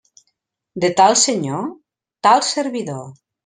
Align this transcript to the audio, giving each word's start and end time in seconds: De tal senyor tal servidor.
De 0.83 0.89
tal 1.01 1.15
senyor 1.25 1.69
tal 2.21 2.45
servidor. 2.53 3.09